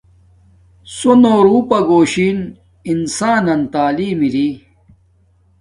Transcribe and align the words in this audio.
سُونو 0.95 1.35
روپا 1.45 1.79
گھوشن 1.89 2.37
انسان 2.89 3.39
نن 3.45 3.61
تعلیم 3.73 4.19
اری 4.25 4.47